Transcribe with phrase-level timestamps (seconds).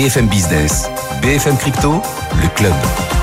[0.00, 0.88] BFM Business,
[1.20, 2.00] BFM Crypto,
[2.40, 3.19] le club.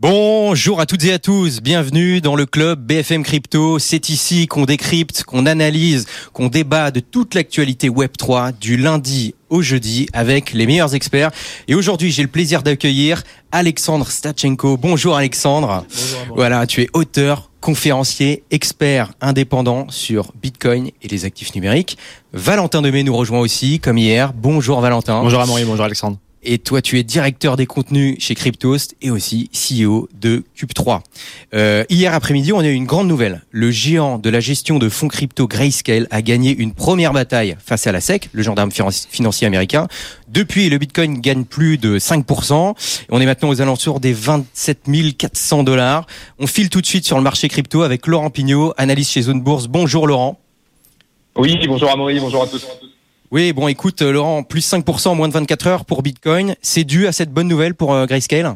[0.00, 3.80] Bonjour à toutes et à tous, bienvenue dans le club BFM Crypto.
[3.80, 9.60] C'est ici qu'on décrypte, qu'on analyse, qu'on débat de toute l'actualité Web3 du lundi au
[9.60, 11.32] jeudi avec les meilleurs experts.
[11.66, 14.76] Et aujourd'hui, j'ai le plaisir d'accueillir Alexandre Stachenko.
[14.76, 15.84] Bonjour Alexandre.
[15.88, 21.98] Bonjour, voilà, tu es auteur, conférencier, expert indépendant sur Bitcoin et les actifs numériques.
[22.32, 24.32] Valentin Demey nous rejoint aussi, comme hier.
[24.32, 25.22] Bonjour Valentin.
[25.22, 26.18] Bonjour Amaury, bonjour Alexandre.
[26.42, 31.00] Et toi, tu es directeur des contenus chez Cryptost et aussi CEO de Cube3.
[31.54, 33.42] Euh, hier après-midi, on a eu une grande nouvelle.
[33.50, 37.86] Le géant de la gestion de fonds crypto Grayscale a gagné une première bataille face
[37.86, 39.88] à la SEC, le gendarme financier américain.
[40.28, 42.74] Depuis, le Bitcoin gagne plus de 5%.
[43.10, 46.06] On est maintenant aux alentours des 27 400 dollars.
[46.38, 49.40] On file tout de suite sur le marché crypto avec Laurent Pignot, analyste chez Zone
[49.40, 49.66] Bourse.
[49.66, 50.38] Bonjour Laurent.
[51.36, 52.66] Oui, bonjour Amaury, bonjour à tous.
[53.30, 56.54] Oui, bon, écoute, euh, Laurent, plus 5% en moins de 24 heures pour Bitcoin.
[56.62, 58.54] C'est dû à cette bonne nouvelle pour euh, Grayscale?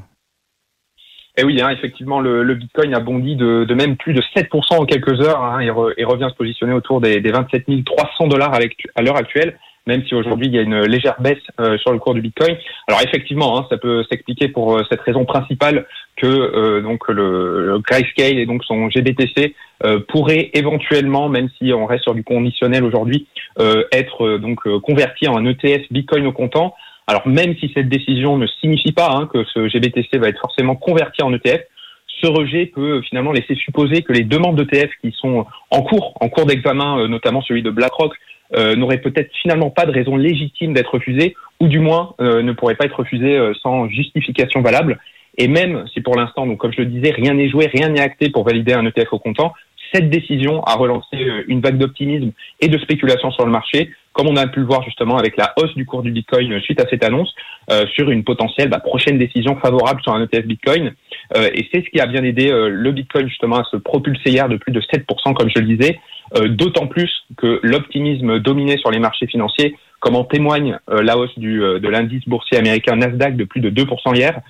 [1.37, 5.20] Eh oui, hein, effectivement, le, Bitcoin a bondi de, même plus de 7% en quelques
[5.20, 9.59] heures hein, et, revient se positionner autour des, des 27 300 dollars à l'heure actuelle
[9.86, 12.56] même si aujourd'hui il y a une légère baisse euh, sur le cours du Bitcoin.
[12.86, 17.66] Alors effectivement, hein, ça peut s'expliquer pour euh, cette raison principale que euh, donc le,
[17.66, 17.83] le,
[18.19, 23.27] et donc son GBTC euh, pourraient éventuellement, même si on reste sur du conditionnel aujourd'hui,
[23.92, 26.74] être donc converti en un ETF Bitcoin au comptant.
[27.06, 30.74] Alors même si cette décision ne signifie pas hein, que ce GBTC va être forcément
[30.74, 31.61] converti en ETF,
[32.23, 36.28] ce rejet peut finalement laisser supposer que les demandes d'ETF qui sont en cours, en
[36.28, 38.14] cours d'examen, notamment celui de BlackRock,
[38.55, 42.52] euh, n'aurait peut-être finalement pas de raison légitime d'être refusé, ou du moins euh, ne
[42.52, 44.98] pourrait pas être refusé euh, sans justification valable.
[45.39, 48.01] Et même si pour l'instant, donc comme je le disais, rien n'est joué, rien n'est
[48.01, 49.52] acté pour valider un ETF au comptant,
[49.92, 51.18] cette décision a relancé
[51.48, 54.83] une vague d'optimisme et de spéculation sur le marché, comme on a pu le voir
[54.83, 57.34] justement avec la hausse du cours du Bitcoin suite à cette annonce,
[57.70, 60.95] euh, sur une potentielle bah, prochaine décision favorable sur un ETF Bitcoin.
[61.36, 64.30] Euh, et c'est ce qui a bien aidé euh, le Bitcoin justement à se propulser
[64.30, 65.98] hier de plus de 7%, comme je le disais,
[66.48, 71.59] d'autant plus que l'optimisme dominait sur les marchés financiers, comme en témoigne la hausse du,
[71.59, 74.41] de l'indice boursier américain Nasdaq de plus de 2% hier,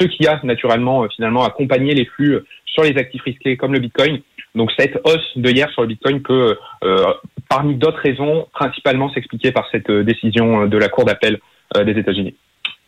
[0.00, 4.20] ce qui a naturellement finalement accompagné les flux sur les actifs risqués comme le Bitcoin.
[4.54, 7.04] Donc cette hausse de hier sur le Bitcoin peut, euh,
[7.48, 11.38] parmi d'autres raisons, principalement s'expliquer par cette euh, décision euh, de la Cour d'appel
[11.86, 12.34] des États-Unis.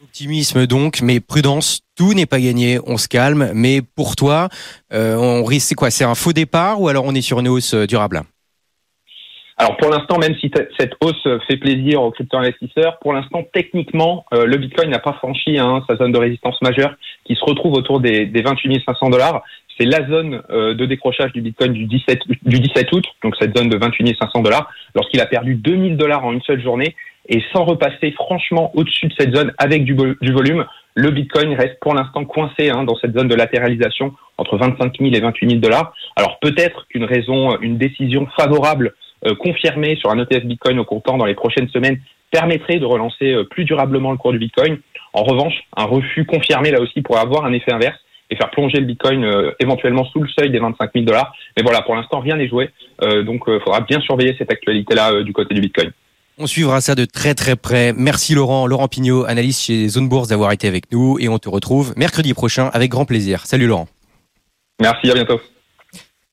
[0.02, 3.50] Optimisme donc, mais prudence, tout n'est pas gagné, on se calme.
[3.54, 4.50] Mais pour toi,
[4.92, 7.74] euh, on risque, quoi C'est un faux départ ou alors on est sur une hausse
[7.74, 8.24] durable?
[9.56, 14.46] Alors pour l'instant, même si cette hausse fait plaisir aux crypto-investisseurs, pour l'instant, techniquement, euh,
[14.46, 16.94] le Bitcoin n'a pas franchi hein, sa zone de résistance majeure
[17.24, 19.42] qui se retrouve autour des, des 28 500 dollars.
[19.78, 23.56] C'est la zone euh, de décrochage du Bitcoin du 17, du 17 août, donc cette
[23.56, 26.96] zone de 28 500 dollars, lorsqu'il a perdu 2000 dollars en une seule journée.
[27.26, 31.78] Et sans repasser franchement au-dessus de cette zone avec du, du, volume, le Bitcoin reste
[31.80, 35.60] pour l'instant coincé hein, dans cette zone de latéralisation entre 25 000 et 28 000
[35.60, 35.94] dollars.
[36.16, 38.94] Alors peut-être qu'une raison, une décision favorable
[39.26, 41.98] euh, confirmée sur un ETF Bitcoin au comptant dans les prochaines semaines
[42.34, 44.78] permettrait de relancer euh, plus durablement le cours du Bitcoin.
[45.12, 47.96] En revanche, un refus confirmé là aussi pourrait avoir un effet inverse
[48.28, 51.32] et faire plonger le Bitcoin euh, éventuellement sous le seuil des 25 000 dollars.
[51.56, 52.70] Mais voilà, pour l'instant, rien n'est joué.
[53.02, 55.92] Euh, donc, il faudra bien surveiller cette actualité-là du côté du Bitcoin.
[56.36, 57.92] On suivra ça de très très près.
[57.92, 61.48] Merci Laurent, Laurent Pignot, analyste chez Zone Bourse d'avoir été avec nous et on te
[61.48, 63.46] retrouve mercredi prochain avec grand plaisir.
[63.46, 63.86] Salut Laurent.
[64.80, 65.40] Merci, à bientôt.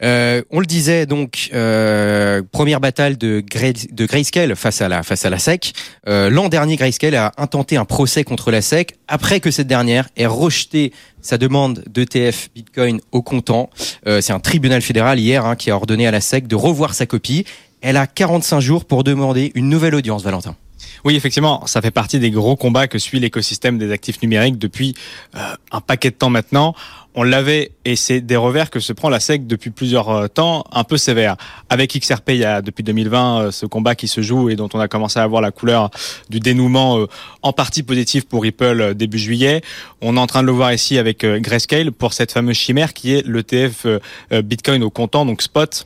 [0.03, 5.29] Euh, on le disait donc euh, première bataille de, Grayscale face à la face à
[5.29, 5.73] la SEC.
[6.07, 10.09] Euh, L'an dernier, Grayscale a intenté un procès contre la SEC après que cette dernière
[10.17, 10.91] ait rejeté
[11.21, 13.69] sa demande d'ETF Bitcoin au comptant.
[14.07, 16.93] Euh, C'est un tribunal fédéral hier hein, qui a ordonné à la SEC de revoir
[16.93, 17.45] sa copie.
[17.81, 20.55] Elle a 45 jours pour demander une nouvelle audience, Valentin.
[21.03, 24.95] Oui, effectivement, ça fait partie des gros combats que suit l'écosystème des actifs numériques depuis
[25.35, 25.39] euh,
[25.71, 26.75] un paquet de temps maintenant.
[27.13, 30.63] On l'avait, et c'est des revers que se prend la SEC depuis plusieurs euh, temps,
[30.71, 31.35] un peu sévères.
[31.69, 34.69] Avec XRP, il y a depuis 2020 euh, ce combat qui se joue et dont
[34.73, 35.91] on a commencé à voir la couleur
[36.29, 37.07] du dénouement euh,
[37.41, 39.61] en partie positif pour Ripple début juillet.
[39.99, 43.13] On est en train de le voir ici avec Grayscale pour cette fameuse chimère qui
[43.13, 43.85] est l'ETF
[44.31, 45.85] Bitcoin au comptant, donc spot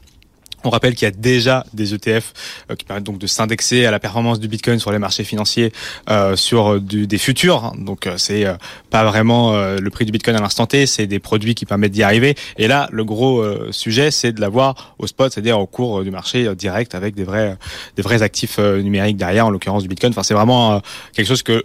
[0.65, 2.33] On rappelle qu'il y a déjà des ETF
[2.71, 5.71] euh, qui permettent donc de s'indexer à la performance du Bitcoin sur les marchés financiers
[6.09, 7.73] euh, sur euh, du, des futurs.
[7.77, 8.45] Donc c'est
[8.89, 12.03] pas vraiment le prix du Bitcoin à l'instant T, c'est des produits qui permettent d'y
[12.03, 12.35] arriver.
[12.57, 16.53] Et là, le gros sujet, c'est de l'avoir au spot, c'est-à-dire au cours du marché
[16.55, 17.57] direct avec des vrais,
[17.95, 20.11] des vrais actifs numériques derrière, en l'occurrence du Bitcoin.
[20.11, 20.81] Enfin, c'est vraiment
[21.13, 21.61] quelque chose que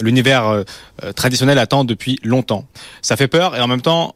[0.00, 0.64] l'univers
[1.14, 2.64] traditionnel attend depuis longtemps.
[3.02, 4.14] Ça fait peur et en même temps,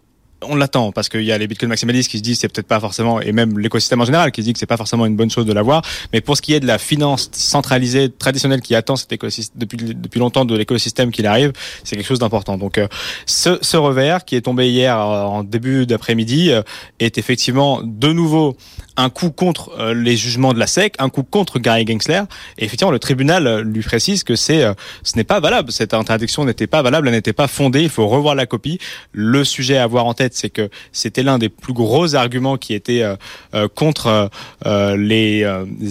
[0.49, 2.81] on l'attend parce qu'il y a les Bitcoin maximalistes qui se disent c'est peut-être pas
[2.81, 5.31] forcément et même l'écosystème en général qui se dit que c'est pas forcément une bonne
[5.31, 5.83] chose de l'avoir.
[6.13, 9.77] Mais pour ce qui est de la finance centralisée traditionnelle qui attend cet écosystème depuis
[9.77, 11.53] depuis longtemps de l'écosystème qu'il arrive,
[11.83, 12.57] c'est quelque chose d'important.
[12.57, 12.89] Donc euh,
[13.27, 16.63] ce, ce, revers qui est tombé hier euh, en début d'après-midi euh,
[17.01, 18.57] est effectivement de nouveau
[18.97, 22.23] un coup contre les jugements de la SEC, un coup contre Gary Gensler.
[22.59, 24.65] Et effectivement, le tribunal lui précise que c'est
[25.03, 25.73] ce n'est pas valable.
[25.73, 27.83] Cette interdiction n'était pas valable, elle n'était pas fondée.
[27.83, 28.79] Il faut revoir la copie.
[29.13, 32.75] Le sujet à avoir en tête c'est que c'était l'un des plus gros arguments qui
[32.75, 33.17] était euh,
[33.55, 34.31] euh, contre
[34.67, 35.45] euh, les,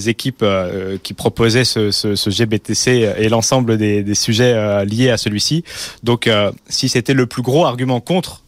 [0.08, 0.46] équipes
[1.04, 5.64] qui proposaient ce, ce, GBTC et l'ensemble des, des, sujets liés à celui-ci.
[6.04, 6.30] Donc,
[6.68, 8.43] si c'était le plus gros argument contre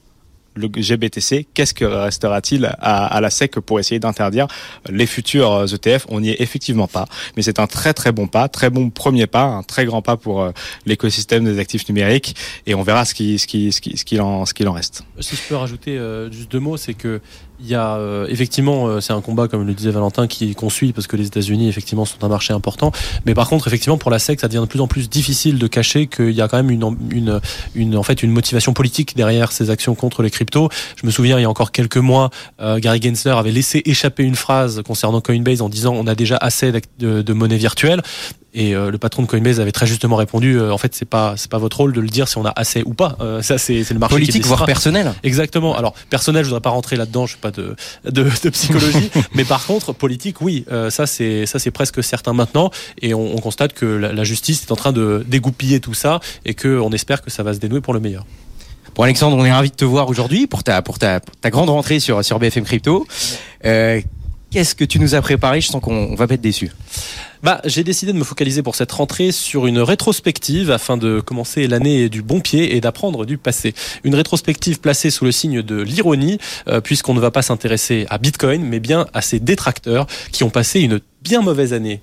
[0.56, 4.48] le GBTC, qu'est-ce que restera-t-il à, la SEC pour essayer d'interdire
[4.90, 7.06] les futurs ETF On n'y est effectivement pas,
[7.36, 10.18] mais c'est un très très bon pas, très bon premier pas, un très grand pas
[10.18, 10.52] pour euh,
[10.86, 12.36] l'écosystème des actifs numériques,
[12.66, 15.04] et on verra ce qui ce qui ce qui ce qu'il en ce en reste.
[15.20, 17.22] Si je peux rajouter euh, juste deux mots, c'est que
[17.60, 20.70] il y a euh, effectivement, euh, c'est un combat comme le disait Valentin qui qu'on
[20.94, 22.92] parce que les États-Unis effectivement sont un marché important.
[23.26, 25.68] Mais par contre, effectivement, pour la SEC, ça devient de plus en plus difficile de
[25.68, 29.96] cacher qu'il y a quand même une, en fait une motivation politique derrière ces actions
[29.96, 30.70] contre les cryptos.
[30.96, 32.30] Je me souviens, il y a encore quelques mois,
[32.60, 36.38] euh, Gary Gensler avait laissé échapper une phrase concernant Coinbase en disant on a déjà
[36.38, 38.02] assez de, de monnaie virtuelle.
[38.58, 41.36] Et euh, le patron de Coinbase avait très justement répondu euh, en fait, c'est pas
[41.36, 43.18] c'est pas votre rôle de le dire si on a assez ou pas.
[43.20, 45.14] Euh, ça c'est le marché politique voire personnel.
[45.24, 45.76] Exactement.
[45.76, 47.26] Alors personnel, je voudrais pas rentrer là-dedans.
[47.26, 47.76] Je suis pas de
[48.06, 50.66] de, de psychologie, mais par contre politique, oui.
[50.90, 52.72] ça c'est ça c'est presque certain maintenant.
[53.02, 56.22] Et on, on constate que la, la, justice est en train de dégoupiller tout ça
[56.46, 58.26] et que on espère que ça va se dénouer pour le meilleur.
[58.96, 61.70] Bon Alexandre, on est ravi de te voir aujourd'hui pour ta pour ta ta grande
[61.70, 63.06] rentrée sur sur BFM Crypto.
[63.66, 64.00] Euh,
[64.52, 65.62] Qu'est-ce que tu nous as préparé?
[65.62, 66.72] Je sens qu'on va pas être déçu.
[67.44, 71.68] Bah, j'ai décidé de me focaliser pour cette rentrée sur une rétrospective afin de commencer
[71.68, 73.76] l'année du bon pied et d'apprendre du passé.
[74.04, 78.18] Une rétrospective placée sous le signe de l'ironie, euh, puisqu'on ne va pas s'intéresser à
[78.18, 82.02] Bitcoin, mais bien à ses détracteurs qui ont passé une bien mauvaise année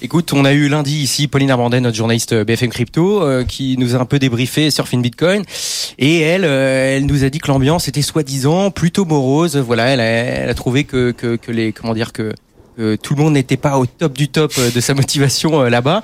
[0.00, 3.96] Écoute, on a eu lundi ici Pauline Armandet, notre journaliste BFM Crypto, euh, qui nous
[3.96, 5.42] a un peu débriefé Surfing Bitcoin.
[5.98, 9.56] Et elle, euh, elle nous a dit que l'ambiance était soi-disant plutôt morose.
[9.56, 12.32] Voilà, elle a, elle a trouvé que, que, que, les, comment dire, que,
[13.02, 16.02] tout le monde n'était pas au top du top euh, de sa motivation là-bas.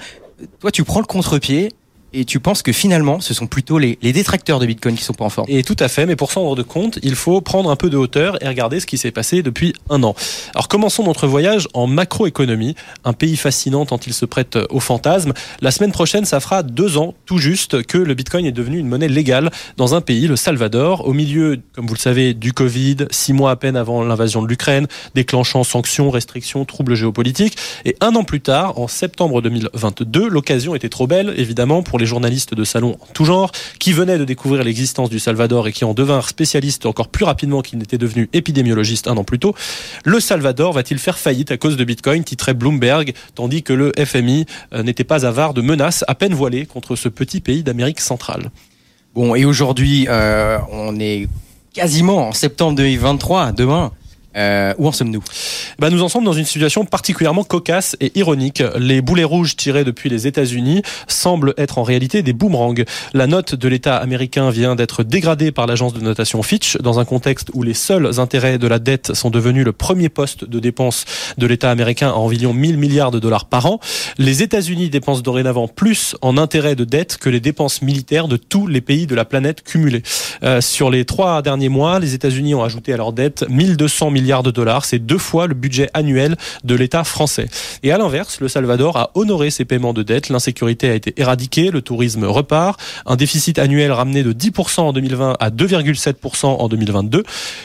[0.58, 1.70] Toi, tu prends le contre-pied
[2.14, 5.12] et tu penses que finalement, ce sont plutôt les, les, détracteurs de Bitcoin qui sont
[5.12, 5.46] pas en forme.
[5.50, 7.96] Et tout à fait, mais pour s'en rendre compte, il faut prendre un peu de
[7.96, 10.14] hauteur et regarder ce qui s'est passé depuis un an.
[10.54, 15.32] Alors commençons notre voyage en macroéconomie, un pays fascinant tant il se prête au fantasme.
[15.60, 18.88] La semaine prochaine, ça fera deux ans tout juste que le Bitcoin est devenu une
[18.88, 22.96] monnaie légale dans un pays, le Salvador, au milieu, comme vous le savez, du Covid,
[23.10, 27.56] six mois à peine avant l'invasion de l'Ukraine, déclenchant sanctions, restrictions, troubles géopolitiques.
[27.84, 32.03] Et un an plus tard, en septembre 2022, l'occasion était trop belle, évidemment, pour les
[32.06, 35.84] journalistes de salon en tout genre, qui venaient de découvrir l'existence du Salvador et qui
[35.84, 39.54] en devinrent spécialistes encore plus rapidement qu'ils n'étaient devenus épidémiologistes un an plus tôt.
[40.04, 44.46] Le Salvador va-t-il faire faillite à cause de Bitcoin, titrait Bloomberg, tandis que le FMI
[44.72, 48.50] euh, n'était pas avare de menaces à peine voilées contre ce petit pays d'Amérique centrale.
[49.14, 51.28] Bon, et aujourd'hui, euh, on est
[51.72, 53.92] quasiment en septembre 2023, demain.
[54.36, 55.22] Euh, où en sommes-nous
[55.78, 58.62] bah, Nous en sommes dans une situation particulièrement cocasse et ironique.
[58.78, 62.74] Les boulets rouges tirés depuis les États-Unis semblent être en réalité des boomerangs.
[63.12, 67.04] La note de l'État américain vient d'être dégradée par l'agence de notation Fitch dans un
[67.04, 71.04] contexte où les seuls intérêts de la dette sont devenus le premier poste de dépense
[71.38, 73.80] de l'État américain à environ 1000 milliards de dollars par an.
[74.18, 78.66] Les États-Unis dépensent dorénavant plus en intérêts de dette que les dépenses militaires de tous
[78.66, 80.02] les pays de la planète cumulées.
[80.42, 84.23] Euh, sur les trois derniers mois, les États-Unis ont ajouté à leur dette 1200 milliards
[84.24, 84.86] milliards de dollars.
[84.86, 87.46] C'est deux fois le budget annuel de l'État français.
[87.82, 90.30] Et à l'inverse, le Salvador a honoré ses paiements de dette.
[90.30, 95.36] L'insécurité a été éradiquée, le tourisme repart, un déficit annuel ramené de 10% en 2020
[95.38, 97.22] à 2,7% en 2022,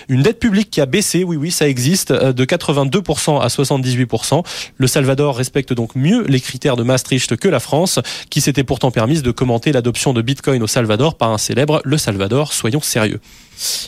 [0.10, 4.44] une dette publique qui a baissé, oui oui, ça existe, euh, de 82% à 78%.
[4.78, 8.00] Le Salvador respecte donc mieux les critères de Maastricht que la France,
[8.30, 11.98] qui s'était pourtant permise de commenter l'adoption de Bitcoin au Salvador par un célèbre Le
[11.98, 13.22] Salvador, soyons sérieux.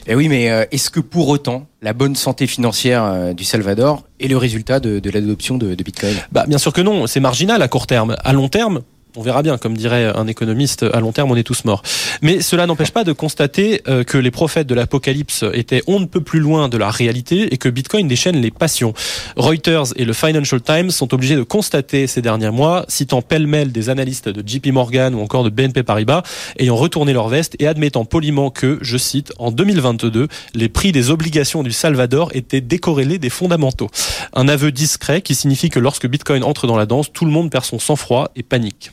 [0.08, 4.04] Eh oui, mais euh, est-ce que pour autant la bonne santé financière euh, du Salvador
[4.20, 6.16] est le résultat de, l'adoption de, Bitcoin?
[6.32, 8.18] Bah bien sûr que non, c'est marginal à court terme.
[8.24, 8.82] À long terme,
[9.18, 11.84] On verra bien, comme dirait un économiste, à long terme, on est tous morts.
[12.22, 16.06] Mais cela n'empêche pas de constater euh, que les prophètes de l'apocalypse étaient on ne
[16.06, 18.94] peut plus loin de la réalité et que Bitcoin déchaîne les passions.
[19.36, 23.90] Reuters et le Financial Times sont obligés de constater ces derniers mois, citant pêle-mêle des
[23.90, 26.24] analystes de JP Morgan ou encore de BNP Paribas,
[26.58, 31.10] ayant retourné leur veste et admettant poliment que, je cite, en 2022, les prix des
[31.10, 33.90] obligations du Salvador étaient décorrélés des fondamentaux.
[34.34, 37.52] Un aveu discret qui signifie que lorsque Bitcoin entre dans la danse, tout le monde
[37.52, 38.92] perd son sang-froid et panique.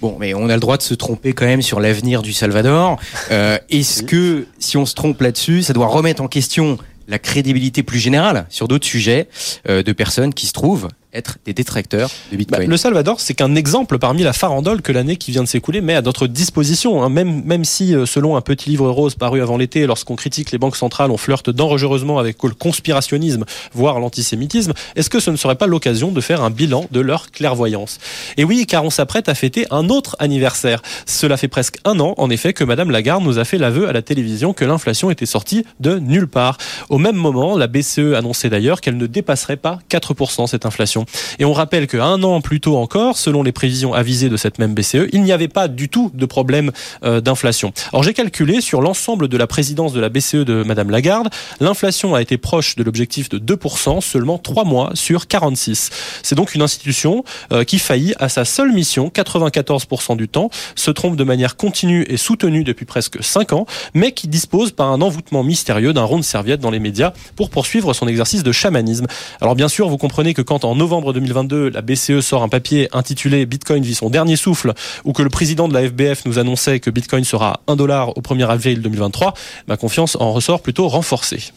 [0.00, 2.98] Bon, mais on a le droit de se tromper quand même sur l'avenir du Salvador.
[3.30, 7.82] Euh, Est-ce que si on se trompe là-dessus, ça doit remettre en question la crédibilité
[7.82, 9.28] plus générale sur d'autres sujets
[9.68, 12.10] euh, de personnes qui se trouvent être des détracteurs
[12.48, 15.80] Bah, le Salvador, c'est qu'un exemple parmi la farandole que l'année qui vient de s'écouler
[15.80, 17.02] met à notre disposition.
[17.02, 17.08] hein.
[17.08, 20.58] Même, même si, euh, selon un petit livre rose paru avant l'été, lorsqu'on critique les
[20.58, 25.56] banques centrales, on flirte dangereusement avec le conspirationnisme, voire l'antisémitisme, est-ce que ce ne serait
[25.56, 27.98] pas l'occasion de faire un bilan de leur clairvoyance?
[28.36, 30.82] Et oui, car on s'apprête à fêter un autre anniversaire.
[31.06, 33.92] Cela fait presque un an, en effet, que Madame Lagarde nous a fait l'aveu à
[33.92, 36.56] la télévision que l'inflation était sortie de nulle part.
[36.88, 41.01] Au même moment, la BCE annonçait d'ailleurs qu'elle ne dépasserait pas 4% cette inflation.
[41.38, 44.74] Et on rappelle qu'un an plus tôt encore, selon les prévisions avisées de cette même
[44.74, 46.72] BCE, il n'y avait pas du tout de problème
[47.04, 47.72] euh, d'inflation.
[47.92, 51.28] Alors j'ai calculé sur l'ensemble de la présidence de la BCE de Madame Lagarde,
[51.60, 55.90] l'inflation a été proche de l'objectif de 2% seulement 3 mois sur 46.
[56.22, 60.90] C'est donc une institution euh, qui faillit à sa seule mission 94% du temps, se
[60.90, 65.00] trompe de manière continue et soutenue depuis presque 5 ans, mais qui dispose par un
[65.00, 69.06] envoûtement mystérieux d'un rond de serviette dans les médias pour poursuivre son exercice de chamanisme.
[69.40, 72.88] Alors bien sûr, vous comprenez que quand en novembre 2022, la BCE sort un papier
[72.92, 76.80] intitulé Bitcoin vit son dernier souffle, ou que le président de la FBF nous annonçait
[76.80, 79.32] que Bitcoin sera 1 dollar au 1er avril 2023,
[79.68, 81.52] ma confiance en ressort plutôt renforcée.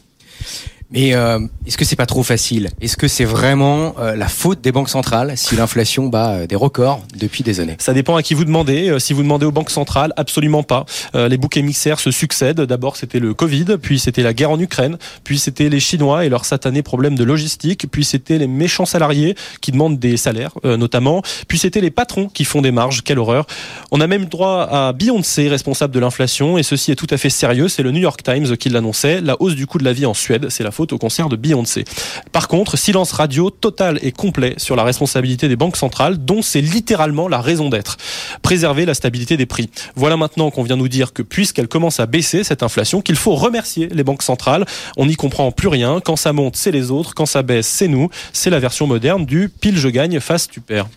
[0.92, 2.70] Mais euh, est-ce que c'est pas trop facile?
[2.80, 6.56] Est-ce que c'est vraiment euh, la faute des banques centrales si l'inflation bat euh, des
[6.56, 7.76] records depuis des années?
[7.80, 8.96] Ça dépend à qui vous demandez.
[9.00, 10.86] Si vous demandez aux banques centrales, absolument pas.
[11.14, 12.62] Les boucs émissaires se succèdent.
[12.62, 16.30] D'abord, c'était le Covid, puis c'était la guerre en Ukraine, puis c'était les Chinois et
[16.30, 21.22] leurs satanés problèmes de logistique, puis c'était les méchants salariés qui demandent des salaires, notamment,
[21.48, 23.04] puis c'était les patrons qui font des marges.
[23.04, 23.46] Quelle horreur.
[23.92, 27.30] On a même droit à Beyoncé, responsable de l'inflation, et ceci est tout à fait
[27.30, 27.68] sérieux.
[27.68, 29.22] C'est le New York Times qui l'annonçait.
[29.22, 31.36] La hausse du coût de la vie en Suède, c'est la faute au concert de
[31.36, 31.86] Beyoncé.
[32.32, 36.62] Par contre, silence radio total et complet sur la responsabilité des banques centrales, dont c'est
[36.62, 37.98] littéralement la raison d'être.
[38.42, 39.70] Préserver la stabilité des prix.
[39.96, 43.36] Voilà maintenant qu'on vient nous dire que puisqu'elle commence à baisser cette inflation, qu'il faut
[43.36, 44.66] remercier les banques centrales.
[44.98, 46.02] On n'y comprend plus rien.
[46.04, 47.16] Quand ça monte, c'est les autres.
[47.16, 48.10] Quand ça baisse, c'est nous.
[48.34, 50.88] C'est la version moderne du pile je gagne, face tu perds.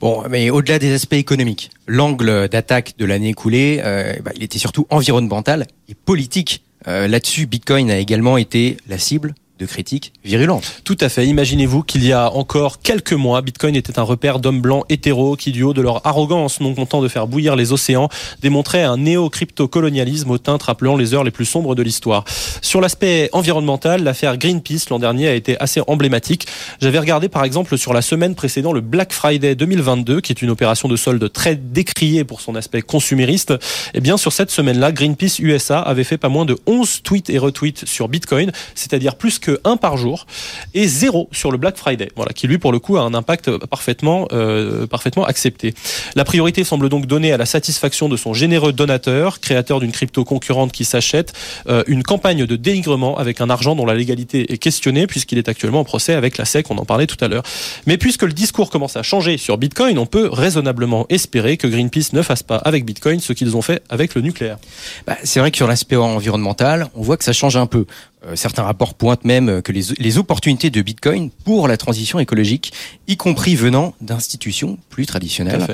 [0.00, 4.58] Bon, mais au-delà des aspects économiques, l'angle d'attaque de l'année écoulée, euh, bah, il était
[4.58, 6.62] surtout environnemental et politique.
[6.86, 10.82] Euh, Là-dessus, Bitcoin a également été la cible de critiques virulentes.
[10.84, 11.26] Tout à fait.
[11.26, 15.52] Imaginez-vous qu'il y a encore quelques mois, Bitcoin était un repère d'hommes blancs hétéros qui,
[15.52, 18.08] du haut de leur arrogance, non content de faire bouillir les océans,
[18.40, 22.24] démontraient un néo-crypto-colonialisme au teint rappelant les heures les plus sombres de l'histoire.
[22.62, 26.46] Sur l'aspect environnemental, l'affaire Greenpeace l'an dernier a été assez emblématique.
[26.80, 30.50] J'avais regardé par exemple sur la semaine précédant le Black Friday 2022, qui est une
[30.50, 33.54] opération de solde très décriée pour son aspect consumériste.
[33.94, 37.38] Eh bien, sur cette semaine-là, Greenpeace USA avait fait pas moins de 11 tweets et
[37.38, 40.26] retweets sur Bitcoin, c'est-à-dire plus un par jour,
[40.74, 42.10] et zéro sur le Black Friday.
[42.16, 45.74] Voilà, qui lui pour le coup a un impact parfaitement, euh, parfaitement accepté.
[46.14, 50.24] La priorité semble donc donnée à la satisfaction de son généreux donateur, créateur d'une crypto
[50.24, 51.32] concurrente qui s'achète,
[51.68, 55.48] euh, une campagne de dénigrement avec un argent dont la légalité est questionnée puisqu'il est
[55.48, 57.42] actuellement en procès avec la SEC, on en parlait tout à l'heure.
[57.86, 62.12] Mais puisque le discours commence à changer sur Bitcoin, on peut raisonnablement espérer que Greenpeace
[62.12, 64.58] ne fasse pas avec Bitcoin ce qu'ils ont fait avec le nucléaire.
[65.06, 67.86] Bah, c'est vrai que sur l'aspect environnemental, on voit que ça change un peu.
[68.26, 72.72] Euh, certains rapports pointent même que les, les opportunités de Bitcoin pour la transition écologique,
[73.06, 75.66] y compris venant d'institutions plus traditionnelles.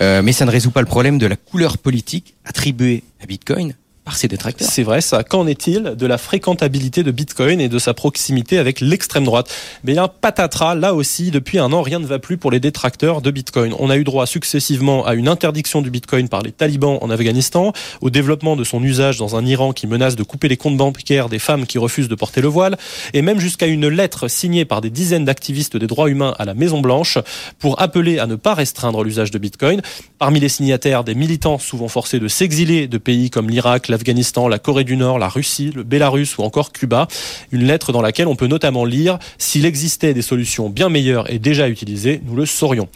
[0.00, 3.74] Euh, mais ça ne résout pas le problème de la couleur politique attribuée à Bitcoin
[4.04, 4.68] par ses détracteurs.
[4.68, 5.22] C'est vrai, ça.
[5.22, 9.54] Qu'en est-il de la fréquentabilité de Bitcoin et de sa proximité avec l'extrême droite?
[9.84, 13.22] Mais un patatras, là aussi, depuis un an, rien ne va plus pour les détracteurs
[13.22, 13.74] de Bitcoin.
[13.78, 17.72] On a eu droit successivement à une interdiction du Bitcoin par les talibans en Afghanistan,
[18.00, 21.28] au développement de son usage dans un Iran qui menace de couper les comptes bancaires
[21.28, 22.76] des femmes qui refusent de porter le voile,
[23.14, 26.54] et même jusqu'à une lettre signée par des dizaines d'activistes des droits humains à la
[26.54, 27.18] Maison Blanche
[27.58, 29.80] pour appeler à ne pas restreindre l'usage de Bitcoin.
[30.18, 34.58] Parmi les signataires, des militants souvent forcés de s'exiler de pays comme l'Irak, l'Afghanistan, la
[34.58, 37.06] Corée du Nord, la Russie, le Bélarus ou encore Cuba.
[37.52, 41.38] Une lettre dans laquelle on peut notamment lire S'il existait des solutions bien meilleures et
[41.38, 42.88] déjà utilisées, nous le saurions.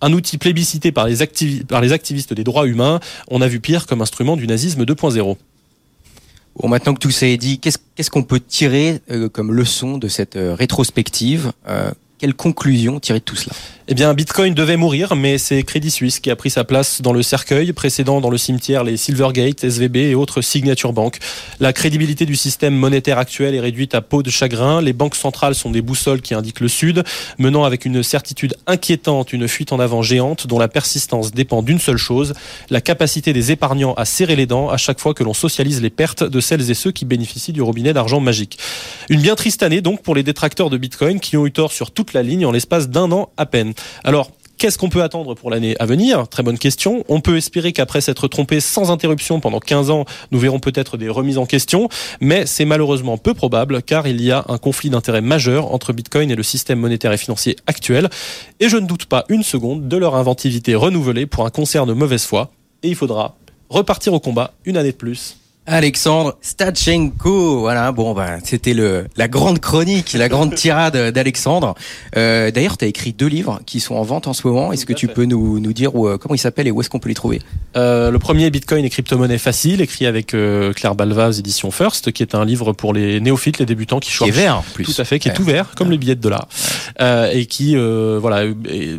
[0.00, 4.36] Un outil plébiscité par les, activistes des droits humains, on a vu pire comme instrument
[4.36, 5.36] du nazisme 2.0.
[6.56, 9.98] Bon, maintenant que tout ça est dit, qu'est-ce qu'est-ce qu'on peut tirer euh, comme leçon
[9.98, 11.52] de cette euh, rétrospective?
[11.68, 13.54] Euh, quelle conclusion tirer de tout cela?
[13.86, 17.12] Eh bien, Bitcoin devait mourir, mais c'est Crédit Suisse qui a pris sa place dans
[17.12, 21.18] le cercueil, précédant dans le cimetière les Silvergate, SVB et autres signature banques.
[21.60, 24.80] La crédibilité du système monétaire actuel est réduite à peau de chagrin.
[24.80, 27.04] Les banques centrales sont des boussoles qui indiquent le sud,
[27.36, 31.78] menant avec une certitude inquiétante une fuite en avant géante dont la persistance dépend d'une
[31.78, 32.32] seule chose,
[32.70, 35.90] la capacité des épargnants à serrer les dents à chaque fois que l'on socialise les
[35.90, 38.58] pertes de celles et ceux qui bénéficient du robinet d'argent magique.
[39.10, 41.90] Une bien triste année donc pour les détracteurs de Bitcoin qui ont eu tort sur
[41.90, 43.73] toute la ligne en l'espace d'un an à peine.
[44.04, 46.28] Alors, Qu'est-ce qu'on peut attendre pour l'année à venir?
[46.28, 47.04] Très bonne question.
[47.08, 51.08] On peut espérer qu'après s'être trompé sans interruption pendant 15 ans, nous verrons peut-être des
[51.08, 51.88] remises en question,
[52.20, 56.30] mais c'est malheureusement peu probable car il y a un conflit d'intérêts majeur entre Bitcoin
[56.30, 58.08] et le système monétaire et financier actuel,
[58.60, 61.92] et je ne doute pas une seconde de leur inventivité renouvelée pour un concert de
[61.92, 62.52] mauvaise foi,
[62.84, 63.36] et il faudra
[63.68, 67.90] repartir au combat une année de plus Alexandre Stachenko, voilà.
[67.92, 71.74] Bon, bah, c'était le la grande chronique, la grande tirade d'Alexandre.
[72.18, 74.72] Euh, D'ailleurs, tu as écrit deux livres qui sont en vente en ce moment.
[74.72, 76.90] Est-ce que tu peux nous, nous dire où, euh, comment ils s'appellent et où est-ce
[76.90, 77.40] qu'on peut les trouver?
[77.76, 82.12] Euh, Le premier, Bitcoin et crypto-monnaie facile, écrit avec euh, Claire Balva aux éditions First,
[82.12, 84.30] qui est un livre pour les néophytes, les débutants qui cherchent.
[84.30, 84.84] Qui est vert, en plus.
[84.84, 86.46] Tout à fait, qui est tout vert, comme le billet de dollar,
[87.00, 88.50] euh, et qui, voilà,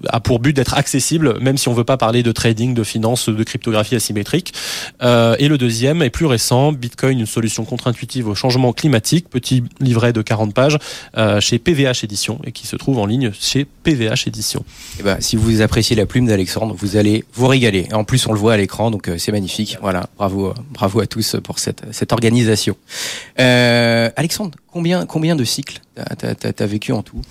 [0.10, 3.30] a pour but d'être accessible, même si on veut pas parler de trading, de finance,
[3.30, 4.54] de cryptographie asymétrique.
[5.04, 10.14] et le deuxième est plus récent Bitcoin, une solution contre-intuitive au changement climatique, petit livret
[10.14, 10.78] de 40 pages
[11.18, 14.62] euh, chez PVH Édition et qui se trouve en ligne chez PVH Édition.
[14.62, 17.88] Et eh ben, si vous appréciez la plume d'Alexandre, vous allez vous régaler.
[17.94, 19.78] En plus, on le voit à l'écran, donc euh, c'est magnifique.
[19.82, 22.76] Voilà, bravo, bravo à tous pour cette, cette organisation.
[23.40, 27.22] Euh, Alexandre, combien, combien de cycles t'as as, vécu en tout?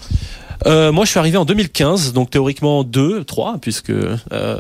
[0.67, 4.17] Euh, moi, je suis arrivé en 2015, donc théoriquement 2, 3, puisque euh,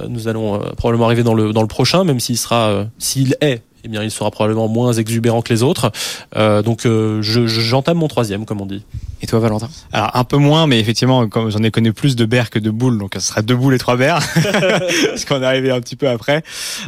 [0.08, 3.62] nous allons euh, probablement arriver dans le dans le prochain, même s'il sera, s'il est
[3.84, 5.92] eh bien, il sera probablement moins exubérant que les autres.
[6.36, 8.82] Euh, donc, euh, j'entame mon troisième, comme on dit.
[9.20, 9.68] Et toi, Valentin?
[9.92, 12.70] Alors, un peu moins, mais effectivement, comme j'en ai connu plus de bears que de
[12.70, 15.96] boules, donc ce sera deux boules et trois bears, parce qu'on est arrivé un petit
[15.96, 16.42] peu après.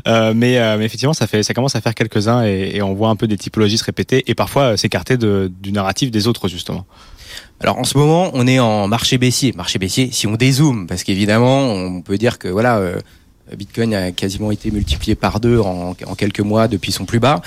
[0.09, 3.11] Euh, mais, mais, effectivement, ça fait, ça commence à faire quelques-uns et, et, on voit
[3.11, 6.87] un peu des typologies se répéter et parfois s'écarter du narratif des autres, justement.
[7.61, 9.53] Alors en ce moment, on est en marché baissier.
[9.55, 12.81] Marché baissier, si on dézoome, parce qu'évidemment, on peut dire que voilà,
[13.55, 17.41] Bitcoin a quasiment été multiplié par deux en, quelques mois depuis son plus bas.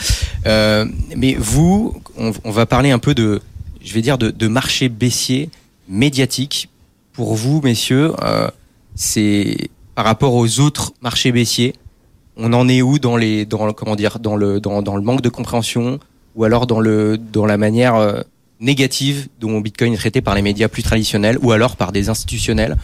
[0.46, 0.86] Euh,
[1.16, 3.42] mais vous, on, va parler un peu de,
[3.84, 5.50] je vais dire, de, marché baissier
[5.90, 6.70] médiatique.
[7.14, 8.50] Pour vous, messieurs, euh,
[8.96, 11.76] c'est par rapport aux autres marchés baissiers,
[12.38, 15.22] on en est où dans les, dans comment dire, dans le, dans, dans le manque
[15.22, 16.00] de compréhension
[16.36, 18.22] ou alors dans le, dans la manière euh,
[18.62, 22.78] négative dont Bitcoin est traité par les médias plus traditionnels ou alors par des institutionnels?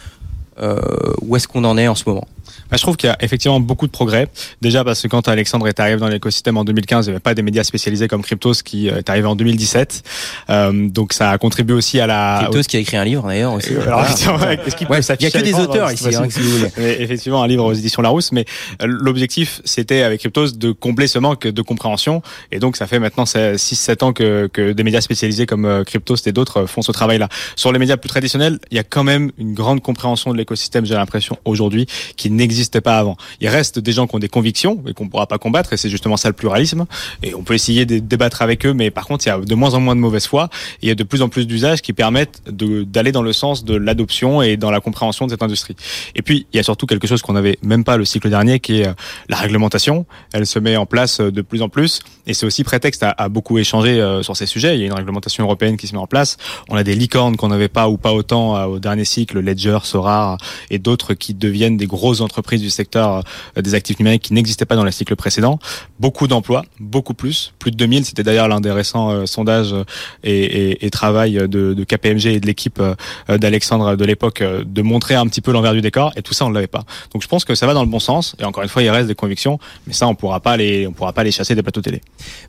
[1.20, 2.26] où est-ce qu'on en est en ce moment?
[2.70, 4.28] Bah, je trouve qu'il y a effectivement beaucoup de progrès.
[4.62, 7.34] Déjà parce que quand Alexandre est arrivé dans l'écosystème en 2015, il n'y avait pas
[7.34, 10.02] des médias spécialisés comme Cryptos qui euh, est arrivé en 2017.
[10.50, 12.40] Euh, donc ça a contribué aussi à la.
[12.42, 13.74] Cryptos qui a écrit un livre d'ailleurs aussi.
[13.74, 16.70] Euh, alors, Il n'y a que des auteurs ici, hein, si vous voulez.
[16.76, 18.32] Mais, effectivement, un livre aux éditions Larousse.
[18.32, 18.44] Mais
[18.82, 22.22] euh, l'objectif, c'était avec Cryptos de combler ce manque de compréhension.
[22.52, 26.32] Et donc ça fait maintenant 6-7 ans que, que des médias spécialisés comme Cryptos et
[26.32, 27.28] d'autres font ce travail-là.
[27.56, 30.86] Sur les médias plus traditionnels, il y a quand même une grande compréhension de l'écosystème,
[30.86, 33.16] j'ai l'impression, aujourd'hui, qui n'existait pas avant.
[33.40, 35.90] Il reste des gens qui ont des convictions et qu'on pourra pas combattre, et c'est
[35.90, 36.86] justement ça le pluralisme.
[37.22, 39.54] Et on peut essayer de débattre avec eux, mais par contre, il y a de
[39.54, 40.48] moins en moins de mauvaise foi.
[40.82, 43.64] Et il y a de plus en plus d'usages qui permettent d'aller dans le sens
[43.64, 45.76] de l'adoption et dans la compréhension de cette industrie.
[46.14, 48.60] Et puis, il y a surtout quelque chose qu'on n'avait même pas le cycle dernier,
[48.60, 48.94] qui est euh,
[49.28, 50.06] la réglementation.
[50.32, 53.28] Elle se met en place euh, de plus en plus, et c'est aussi prétexte à,
[53.28, 54.76] beaucoup échanger euh, sur ces sujets.
[54.76, 56.36] Il y a une réglementation européenne qui se met en place.
[56.68, 60.36] On a des licornes qu'on n'avait pas ou pas autant au dernier cycle, Ledger, Sora
[60.70, 63.22] et d'autres qui deviennent des grosses entreprises du secteur
[63.56, 65.58] euh, des actifs numériques qui n'existaient pas dans le cycle précédent.
[65.98, 68.04] Beaucoup d'emplois, beaucoup plus, plus de 2000.
[68.04, 69.84] C'était d'ailleurs l'un des récents euh, sondages euh,
[70.24, 72.82] et, travail de, KPMG et de l'équipe
[73.28, 76.12] d'Alexandre de l'époque de montrer un petit peu l'envers du décor.
[76.16, 76.84] Et tout ça, on ne l'avait pas.
[77.12, 78.34] Donc je pense que ça va dans le bon sens.
[78.38, 80.92] Et encore une fois, il reste des convictions, mais ça, on pourra pas les, on
[80.92, 82.00] pourra pas les chasser des plateaux télé.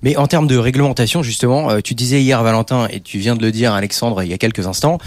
[0.01, 3.51] Mais en termes de réglementation, justement, tu disais hier, Valentin, et tu viens de le
[3.51, 4.97] dire, Alexandre, il y a quelques instants,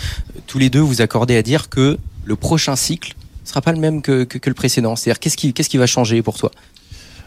[0.46, 3.14] tous les deux vous accordez à dire que le prochain cycle
[3.51, 6.51] sera pas le même que, le précédent C'est-à-dire, qu'est-ce qui, va changer pour toi?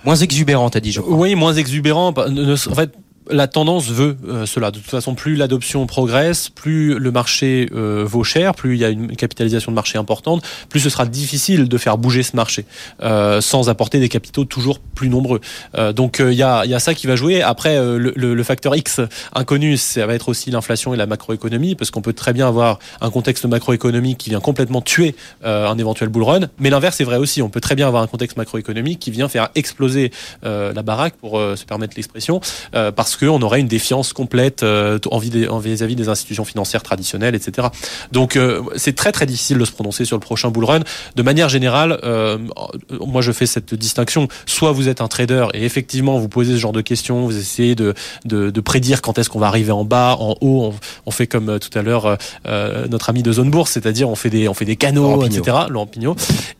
[0.06, 1.02] Moins exubérant, t'as dit, je.
[1.02, 2.12] Oui, moins exubérant.
[2.12, 2.28] Bah,
[3.30, 4.72] la tendance veut euh, cela.
[4.72, 8.86] De toute façon, plus l'adoption progresse, plus le marché euh, vaut cher, plus il y
[8.86, 12.66] a une capitalisation de marché importante, plus ce sera difficile de faire bouger ce marché
[13.02, 15.42] euh, sans apporter des capitaux toujours plus nombreux.
[15.96, 17.42] donc il y a, y, a, ça qui va jouer.
[17.42, 19.02] Après, le, le, facteur X
[19.34, 22.80] inconnu, ça va être aussi l'inflation et la macroéconomie, parce qu'on peut très bien avoir
[23.02, 26.42] un contexte macroéconomique qui vient complètement tuer un éventuel bull run.
[26.60, 27.42] Mais l'inverse est vrai aussi.
[27.42, 30.12] On peut très bien avoir un contexte macroéconomique qui vient faire exploser
[30.44, 32.40] la baraque, pour se permettre l'expression,
[32.72, 34.98] parce parce qu'on aurait une défiance complète euh,
[35.62, 37.68] vis-à-vis des institutions financières traditionnelles, etc.
[38.12, 40.80] Donc euh, c'est très très difficile de se prononcer sur le prochain bull run.
[41.16, 42.40] De manière générale, euh,
[43.06, 44.28] moi je fais cette distinction.
[44.48, 47.76] Soit vous êtes un trader et effectivement vous posez ce genre de questions, vous essayez
[47.76, 47.94] de,
[48.26, 50.64] de, de prédire quand est-ce qu'on va arriver en bas, en haut.
[50.64, 50.74] On,
[51.06, 52.18] on fait comme tout à l'heure
[52.90, 55.58] notre ami de zone bourse, c'est-à-dire on fait des on fait des canaux, etc.
[55.70, 55.78] Le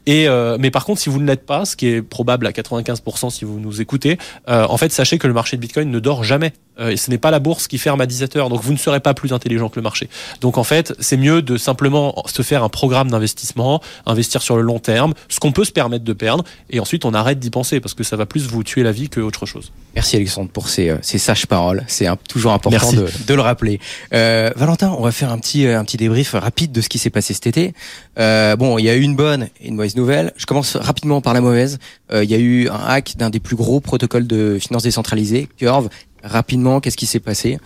[0.06, 0.28] Et
[0.60, 3.44] mais par contre, si vous ne l'êtes pas, ce qui est probable à 95% si
[3.44, 6.43] vous nous écoutez, en fait sachez que le marché de Bitcoin ne dort jamais.
[6.80, 8.50] Euh, ce n'est pas la bourse qui ferme à 17 heures.
[8.50, 10.10] Donc vous ne serez pas plus intelligent que le marché.
[10.42, 14.64] Donc en fait, c'est mieux de simplement se faire un programme d'investissement, investir sur le
[14.64, 17.80] long terme, ce qu'on peut se permettre de perdre, et ensuite on arrête d'y penser
[17.80, 19.72] parce que ça va plus vous tuer la vie que autre chose.
[19.96, 21.84] Merci Alexandre pour ces, euh, ces sages paroles.
[21.88, 23.80] C'est toujours important de, de, le rappeler.
[24.14, 27.12] Euh, Valentin, on va faire un petit, un petit débrief rapide de ce qui s'est
[27.12, 27.74] passé cet été.
[28.18, 30.34] Euh, bon, il y a eu une bonne et une mauvaise nouvelle.
[30.38, 31.78] Je commence rapidement par la mauvaise.
[32.12, 35.90] Il y a eu un hack d'un des plus gros protocoles de finances décentralisées, Curve,
[36.24, 37.60] rapidement, qu'est-ce qui s'est passé?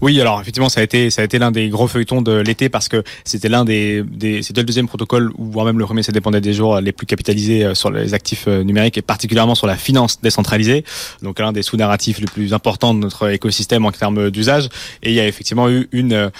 [0.00, 2.68] Oui, alors effectivement, ça a été ça a été l'un des gros feuilletons de l'été
[2.68, 6.02] parce que c'était l'un des, des c'était le deuxième protocole ou voire même le premier,
[6.02, 9.54] ça dépendait des jours les plus capitalisés euh, sur les actifs euh, numériques et particulièrement
[9.54, 10.84] sur la finance décentralisée.
[11.22, 14.68] Donc l'un des sous-narratifs les plus importants de notre écosystème en termes d'usage.
[15.02, 16.30] Et il y a effectivement eu une euh,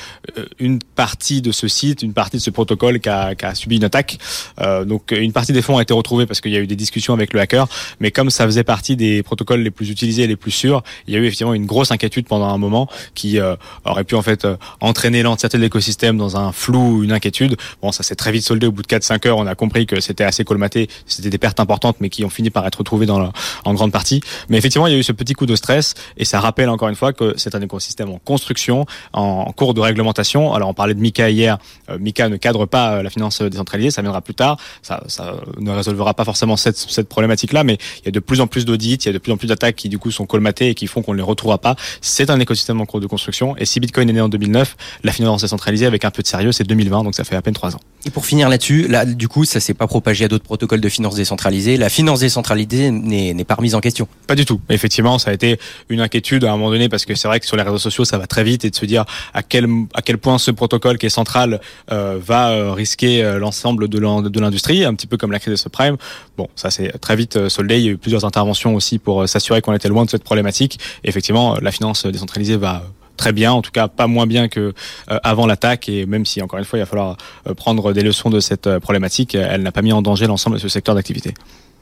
[0.59, 3.77] une partie de ce site, une partie de ce protocole qui a, qui a subi
[3.77, 4.19] une attaque.
[4.61, 6.77] Euh, donc une partie des fonds a été retrouvée parce qu'il y a eu des
[6.77, 7.67] discussions avec le hacker,
[8.01, 11.15] mais comme ça faisait partie des protocoles les plus utilisés, et les plus sûrs, il
[11.15, 13.54] y a eu effectivement une grosse inquiétude pendant un moment qui euh,
[13.85, 17.57] aurait pu en fait euh, entraîner l'entièreté de l'écosystème dans un flou ou une inquiétude.
[17.83, 19.39] Bon, ça s'est très vite soldé au bout de 4-5 heures.
[19.39, 22.51] On a compris que c'était assez colmaté, c'était des pertes importantes, mais qui ont fini
[22.51, 23.33] par être retrouvées dans
[23.65, 24.21] en grande partie.
[24.49, 26.89] Mais effectivement, il y a eu ce petit coup de stress et ça rappelle encore
[26.89, 30.53] une fois que c'est un écosystème en construction, en cours de réglementation.
[30.53, 31.59] Alors, on parlait de Mika hier.
[31.91, 34.59] Euh, Mika ne cadre pas la finance décentralisée, ça viendra plus tard.
[34.83, 38.41] Ça, ça ne résolvera pas forcément cette, cette problématique-là, mais il y a de plus
[38.41, 40.27] en plus d'audits, il y a de plus en plus d'attaques qui du coup sont
[40.27, 41.77] colmatées et qui font qu'on ne les retrouvera pas.
[42.01, 45.13] C'est un écosystème en cours de construction et si Bitcoin est né en 2009, la
[45.13, 47.75] finance décentralisée avec un peu de sérieux, c'est 2020, donc ça fait à peine trois
[47.75, 47.81] ans.
[48.07, 50.89] Et pour finir là-dessus, là, du coup, ça s'est pas propagé à d'autres protocoles de
[50.89, 51.77] finance décentralisée.
[51.77, 54.07] La finance décentralisée n'est pas remise en question.
[54.27, 54.61] Pas du tout.
[54.69, 57.47] Effectivement, ça a été une inquiétude à un moment donné parce que c'est vrai que
[57.47, 60.03] sur les réseaux sociaux, ça va très vite et de se dire à quel à
[60.03, 64.85] quel point ce protocole qui est central euh, va euh, risquer euh, l'ensemble de l'industrie,
[64.85, 65.97] un petit peu comme la crise de subprime.
[66.37, 67.79] Bon, ça s'est très vite soldé.
[67.79, 70.79] Il y a eu plusieurs interventions aussi pour s'assurer qu'on était loin de cette problématique.
[71.05, 72.85] Et effectivement, la finance décentralisée va
[73.17, 74.75] très bien, en tout cas pas moins bien que
[75.11, 75.89] euh, avant l'attaque.
[75.89, 78.67] Et même si encore une fois il va falloir euh, prendre des leçons de cette
[78.67, 81.35] euh, problématique, elle n'a pas mis en danger l'ensemble de ce secteur d'activité.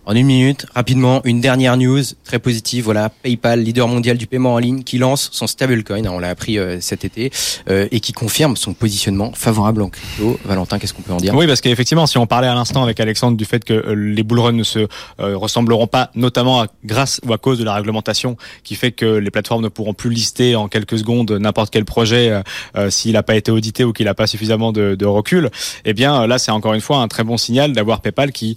[0.04, 2.82] En une minute, rapidement, une dernière news très positive.
[2.82, 6.04] Voilà, PayPal, leader mondial du paiement en ligne, qui lance son stablecoin.
[6.06, 7.30] On l'a appris euh, cet été
[7.70, 10.40] euh, et qui confirme son positionnement favorable en crypto.
[10.44, 11.32] Valentin, qu'est-ce qu'on peut en dire?
[11.36, 14.24] Oui, parce qu'effectivement, si on parlait à l'instant avec Alexandre du fait que euh, les
[14.24, 14.88] bullruns ne se
[15.18, 19.62] ressembleront pas, notamment grâce ou à cause de la réglementation qui fait que les plateformes
[19.62, 22.42] ne pourront plus lister en quelques secondes n'importe quel projet
[22.88, 25.50] s'il n'a pas été audité ou qu'il n'a pas suffisamment de, de recul.
[25.84, 28.56] Eh bien, là, c'est encore une fois un très bon signal d'avoir PayPal qui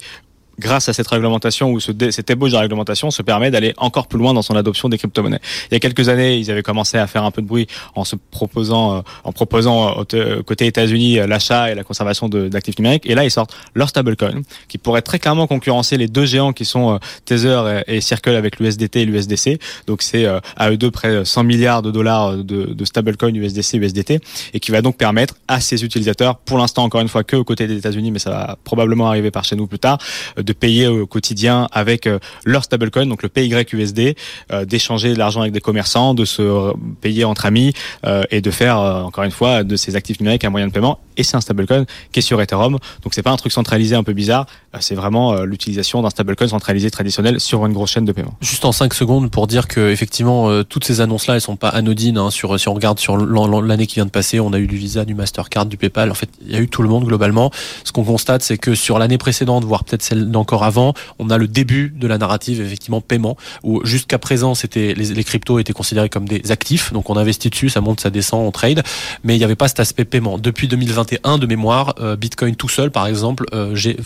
[0.58, 4.18] grâce à cette réglementation ou ce cette ébauche de réglementation, se permet d'aller encore plus
[4.18, 5.40] loin dans son adoption des crypto-monnaies.
[5.70, 8.04] Il y a quelques années, ils avaient commencé à faire un peu de bruit en
[8.04, 13.06] se proposant, euh, en proposant euh, côté États-Unis euh, l'achat et la conservation d'actifs numériques.
[13.06, 16.64] Et là, ils sortent leur stablecoin, qui pourrait très clairement concurrencer les deux géants qui
[16.64, 19.58] sont Tether et, Circle avec l'USDT et l'USDC.
[19.86, 24.20] Donc c'est à eux deux près 100 milliards de dollars de, de stablecoin USDC USDT
[24.54, 27.44] et qui va donc permettre à ces utilisateurs, pour l'instant encore une fois que aux
[27.44, 29.98] côtés des États-Unis, mais ça va probablement arriver par chez nous plus tard,
[30.46, 34.16] de payer au quotidien avec euh, leur stablecoin, donc le PYUSD,
[34.52, 37.74] euh, d'échanger de l'argent avec des commerçants, de se payer entre amis
[38.06, 41.00] euh, et de faire encore une fois de ces actifs numériques un moyen de paiement.
[41.18, 44.04] Et c'est un stablecoin qui est sur Ethereum, donc c'est pas un truc centralisé un
[44.04, 44.46] peu bizarre,
[44.80, 48.34] c'est vraiment l'utilisation d'un stablecoin centralisé traditionnel sur une grosse chaîne de paiement.
[48.42, 51.70] Juste en 5 secondes pour dire que effectivement toutes ces annonces là elles sont pas
[51.70, 52.18] anodines.
[52.18, 54.76] Hein, sur si on regarde sur l'année qui vient de passer, on a eu du
[54.76, 56.10] Visa, du Mastercard, du PayPal.
[56.10, 57.50] En fait, il y a eu tout le monde globalement.
[57.84, 61.38] Ce qu'on constate, c'est que sur l'année précédente, voire peut-être celle encore avant, on a
[61.38, 66.08] le début de la narrative effectivement paiement où jusqu'à présent c'était les, cryptos étaient considérés
[66.08, 68.82] comme des actifs, donc on investit dessus, ça monte, ça descend, on trade,
[69.24, 70.38] mais il n'y avait pas cet aspect paiement.
[70.38, 73.96] Depuis 2021 de mémoire, euh, Bitcoin tout seul par exemple, euh, j'ai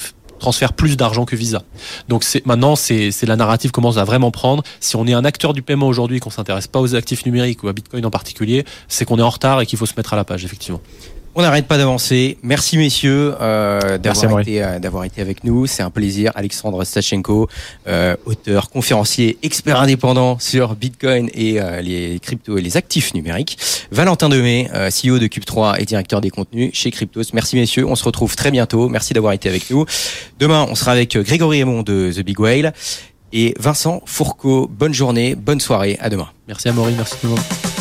[0.40, 1.62] transfère plus d'argent que Visa.
[2.09, 4.64] Donc c'est maintenant c'est la narrative commence à vraiment prendre.
[4.81, 7.69] Si on est un acteur du paiement aujourd'hui qu'on s'intéresse pas aux actifs numériques ou
[7.69, 10.16] à Bitcoin en particulier, c'est qu'on est en retard et qu'il faut se mettre à
[10.16, 10.81] la page effectivement.
[11.37, 12.38] On n'arrête pas d'avancer.
[12.43, 15.66] Merci messieurs euh, d'avoir été, euh, été avec nous.
[15.69, 16.33] C'est un plaisir.
[16.35, 17.49] Alexandre Stachenko,
[17.87, 23.59] euh, auteur, conférencier, expert indépendant sur Bitcoin et euh, les cryptos et les actifs numériques.
[23.93, 27.23] Valentin Demey, euh, CEO de Cube3 et directeur des contenus chez Cryptos.
[27.33, 27.87] Merci messieurs.
[27.87, 28.88] On se retrouve très bientôt.
[28.88, 29.87] Merci d'avoir été avec nous.
[30.40, 32.73] Demain, on sera avec Grégory Aymon de The Big Whale.
[33.33, 34.69] et Vincent Fourcault.
[34.69, 36.29] Bonne journée, bonne soirée, à demain.
[36.49, 37.80] Merci à Maury, merci tout le monde.